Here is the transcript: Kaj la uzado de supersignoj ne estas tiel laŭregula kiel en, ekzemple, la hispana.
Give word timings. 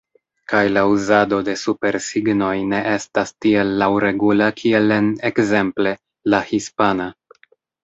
Kaj 0.51 0.61
la 0.77 0.83
uzado 0.93 1.37
de 1.49 1.53
supersignoj 1.63 2.55
ne 2.71 2.79
estas 2.93 3.35
tiel 3.47 3.75
laŭregula 3.83 4.49
kiel 4.63 4.97
en, 4.99 5.13
ekzemple, 5.33 5.95
la 6.35 6.43
hispana. 6.51 7.11